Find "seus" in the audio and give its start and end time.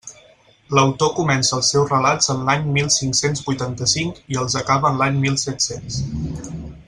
1.73-1.91